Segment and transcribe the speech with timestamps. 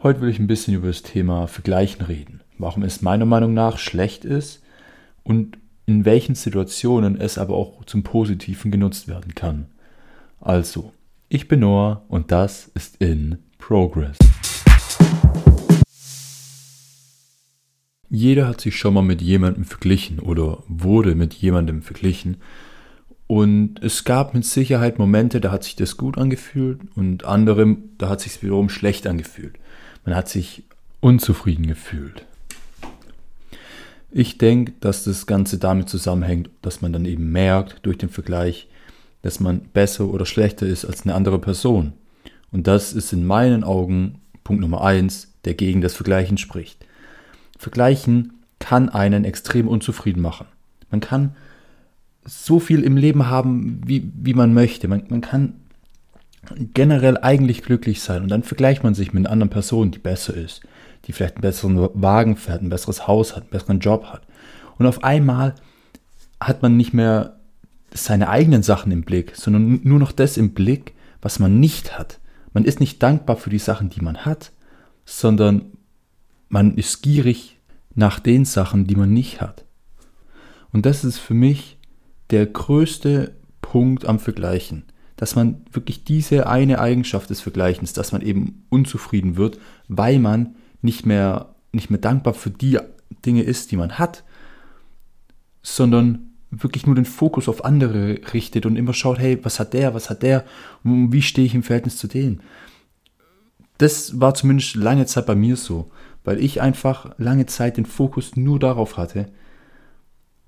[0.00, 2.40] Heute will ich ein bisschen über das Thema Vergleichen reden.
[2.56, 4.62] Warum es meiner Meinung nach schlecht ist
[5.24, 9.66] und in welchen Situationen es aber auch zum Positiven genutzt werden kann.
[10.40, 10.92] Also,
[11.28, 14.16] ich bin Noah und das ist in Progress.
[18.08, 22.36] Jeder hat sich schon mal mit jemandem verglichen oder wurde mit jemandem verglichen.
[23.26, 28.10] Und es gab mit Sicherheit Momente, da hat sich das gut angefühlt und andere, da
[28.10, 29.58] hat sich wiederum schlecht angefühlt.
[30.08, 30.62] Man hat sich
[31.00, 32.24] unzufrieden gefühlt.
[34.10, 38.68] Ich denke, dass das Ganze damit zusammenhängt, dass man dann eben merkt durch den Vergleich,
[39.20, 41.92] dass man besser oder schlechter ist als eine andere Person.
[42.50, 46.86] Und das ist in meinen Augen Punkt Nummer eins, der gegen das Vergleichen spricht.
[47.58, 50.46] Vergleichen kann einen extrem unzufrieden machen.
[50.90, 51.36] Man kann
[52.24, 54.88] so viel im Leben haben, wie, wie man möchte.
[54.88, 55.56] Man, man kann
[56.74, 60.34] generell eigentlich glücklich sein und dann vergleicht man sich mit einer anderen Person, die besser
[60.34, 60.62] ist,
[61.04, 64.22] die vielleicht einen besseren Wagen fährt, ein besseres Haus hat, einen besseren Job hat.
[64.78, 65.54] Und auf einmal
[66.40, 67.40] hat man nicht mehr
[67.92, 72.20] seine eigenen Sachen im Blick, sondern nur noch das im Blick, was man nicht hat.
[72.52, 74.52] Man ist nicht dankbar für die Sachen, die man hat,
[75.04, 75.72] sondern
[76.48, 77.58] man ist gierig
[77.94, 79.64] nach den Sachen, die man nicht hat.
[80.72, 81.78] Und das ist für mich
[82.30, 84.84] der größte Punkt am Vergleichen
[85.18, 89.58] dass man wirklich diese eine Eigenschaft des Vergleichens, dass man eben unzufrieden wird,
[89.88, 92.78] weil man nicht mehr, nicht mehr dankbar für die
[93.26, 94.22] Dinge ist, die man hat,
[95.60, 99.92] sondern wirklich nur den Fokus auf andere richtet und immer schaut, hey, was hat der,
[99.92, 100.44] was hat der,
[100.84, 102.40] und wie stehe ich im Verhältnis zu denen.
[103.78, 105.90] Das war zumindest lange Zeit bei mir so,
[106.22, 109.26] weil ich einfach lange Zeit den Fokus nur darauf hatte,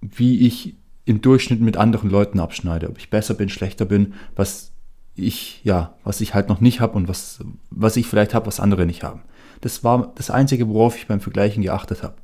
[0.00, 0.74] wie ich
[1.04, 4.72] im Durchschnitt mit anderen Leuten abschneide, ob ich besser bin, schlechter bin, was
[5.14, 8.60] ich ja, was ich halt noch nicht habe und was was ich vielleicht habe, was
[8.60, 9.22] andere nicht haben.
[9.60, 12.14] Das war das einzige, worauf ich beim Vergleichen geachtet habe.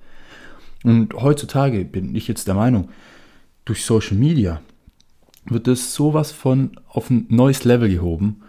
[0.83, 2.89] Und heutzutage bin ich jetzt der Meinung,
[3.65, 4.61] durch Social Media
[5.45, 8.43] wird das sowas von auf ein neues Level gehoben.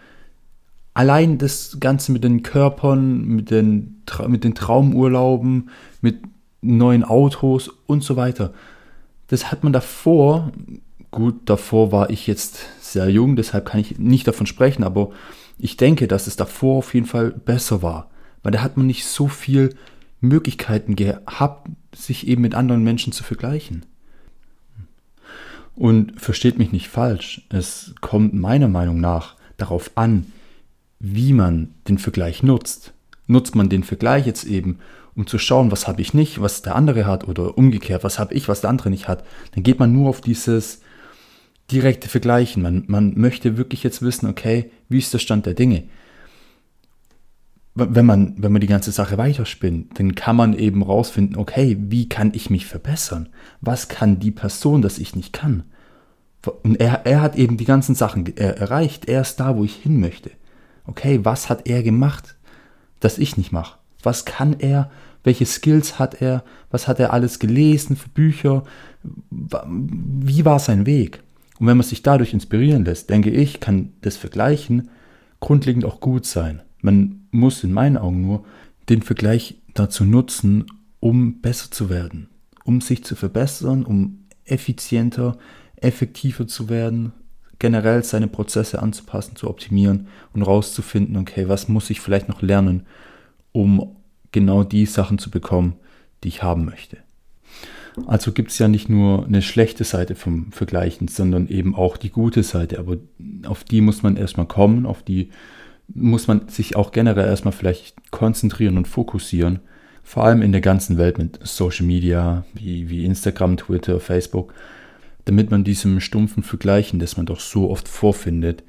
[0.94, 5.70] Allein das Ganze mit den Körpern, mit den, mit den Traumurlauben,
[6.02, 6.20] mit
[6.62, 8.54] neuen Autos und so weiter
[9.32, 10.52] das hat man davor,
[11.10, 15.12] gut, davor war ich jetzt sehr jung, deshalb kann ich nicht davon sprechen, aber
[15.58, 18.10] ich denke, dass es davor auf jeden Fall besser war,
[18.44, 19.74] weil da hat man nicht so viel
[20.20, 23.86] Möglichkeiten gehabt, sich eben mit anderen Menschen zu vergleichen.
[25.76, 30.26] Und versteht mich nicht falsch, es kommt meiner Meinung nach darauf an,
[31.00, 32.92] wie man den Vergleich nutzt.
[33.28, 34.80] Nutzt man den Vergleich jetzt eben,
[35.16, 38.34] um zu schauen, was habe ich nicht, was der andere hat oder umgekehrt, was habe
[38.34, 40.82] ich, was der andere nicht hat, dann geht man nur auf dieses
[41.72, 42.64] direkte Vergleichen.
[42.64, 45.84] Man, man möchte wirklich jetzt wissen, okay, wie ist der Stand der Dinge?
[47.74, 52.10] Wenn man, wenn man die ganze Sache weiterspinnt, dann kann man eben rausfinden, okay, wie
[52.10, 53.30] kann ich mich verbessern?
[53.62, 55.64] Was kann die Person, das ich nicht kann?
[56.64, 59.06] Und er, er hat eben die ganzen Sachen erreicht.
[59.06, 60.32] Er ist da, wo ich hin möchte.
[60.86, 62.36] Okay, was hat er gemacht,
[63.00, 63.81] das ich nicht mache?
[64.06, 64.90] Was kann er?
[65.24, 66.44] Welche Skills hat er?
[66.70, 68.64] Was hat er alles gelesen für Bücher?
[69.04, 71.22] Wie war sein Weg?
[71.60, 74.90] Und wenn man sich dadurch inspirieren lässt, denke ich, kann das Vergleichen
[75.40, 76.62] grundlegend auch gut sein.
[76.82, 78.46] Man muss in meinen Augen nur
[78.90, 80.66] den Vergleich dazu nutzen,
[81.00, 82.30] um besser zu werden,
[82.64, 85.38] um sich zu verbessern, um effizienter,
[85.78, 87.14] effektiver zu werden,
[87.60, 92.88] generell seine Prozesse anzupassen, zu optimieren und rauszufinden, okay, was muss ich vielleicht noch lernen,
[93.52, 93.96] um
[94.32, 95.76] genau die Sachen zu bekommen,
[96.24, 96.98] die ich haben möchte.
[98.08, 102.10] Also gibt es ja nicht nur eine schlechte Seite vom Vergleichen, sondern eben auch die
[102.10, 102.80] gute Seite.
[102.80, 102.98] Aber
[103.46, 105.30] auf die muss man erstmal kommen, auf die
[105.94, 109.60] muss man sich auch generell erstmal vielleicht konzentrieren und fokussieren.
[110.04, 114.54] Vor allem in der ganzen Welt mit Social Media wie, wie Instagram, Twitter, Facebook,
[115.26, 118.64] damit man diesem stumpfen Vergleichen, das man doch so oft vorfindet,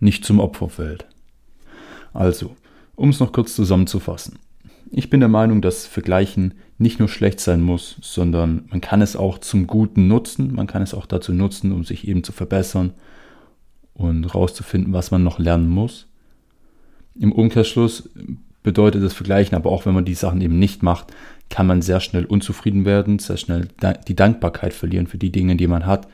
[0.00, 1.06] nicht zum Opfer fällt.
[2.12, 2.56] Also,
[2.96, 4.38] um es noch kurz zusammenzufassen.
[4.90, 9.16] Ich bin der Meinung, dass Vergleichen nicht nur schlecht sein muss, sondern man kann es
[9.16, 10.54] auch zum Guten nutzen.
[10.54, 12.92] Man kann es auch dazu nutzen, um sich eben zu verbessern
[13.94, 16.06] und herauszufinden, was man noch lernen muss.
[17.18, 18.10] Im Umkehrschluss
[18.62, 21.12] bedeutet das Vergleichen aber auch, wenn man die Sachen eben nicht macht,
[21.50, 23.68] kann man sehr schnell unzufrieden werden, sehr schnell
[24.08, 26.08] die Dankbarkeit verlieren für die Dinge, die man hat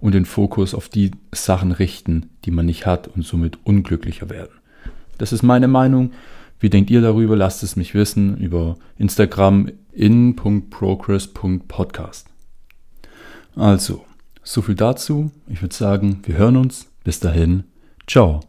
[0.00, 4.59] und den Fokus auf die Sachen richten, die man nicht hat und somit unglücklicher werden.
[5.20, 6.12] Das ist meine Meinung.
[6.60, 7.36] Wie denkt ihr darüber?
[7.36, 12.26] Lasst es mich wissen über Instagram in.progress.podcast.
[13.54, 14.06] Also,
[14.42, 15.30] so viel dazu.
[15.46, 16.86] Ich würde sagen, wir hören uns.
[17.04, 17.64] Bis dahin.
[18.06, 18.40] Ciao.